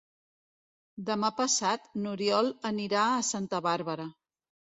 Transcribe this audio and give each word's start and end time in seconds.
Demà 1.09 1.29
passat 1.41 1.85
n'Oriol 2.05 2.49
anirà 2.71 3.05
a 3.17 3.23
Santa 3.29 3.59
Bàrbara. 3.67 4.09